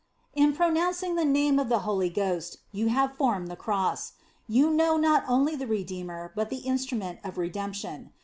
In 0.33 0.53
pronouncing 0.53 1.13
the 1.13 1.23
name 1.23 1.59
of 1.59 1.69
the 1.69 1.81
Holy 1.85 2.09
Ghost, 2.09 2.57
you 2.71 2.87
have 2.87 3.15
formed 3.15 3.49
the 3.49 3.55
Cross. 3.55 4.13
You 4.47 4.71
know 4.71 4.97
not 4.97 5.23
only 5.27 5.55
the 5.55 5.67
Redeemer, 5.67 6.31
but 6.33 6.49
the 6.49 6.63
instru 6.63 6.97
ment 6.97 7.19
of 7.23 7.37
Redemption. 7.37 8.11